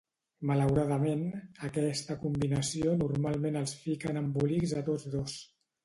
[0.51, 1.21] Malauradament,
[1.67, 5.43] aquesta combinació normalment els fica en embolics a tots dos.